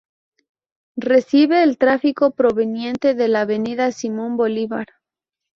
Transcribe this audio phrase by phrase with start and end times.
[0.97, 4.87] Recibe el tráfico proveniente de la avenida Simón Bolívar.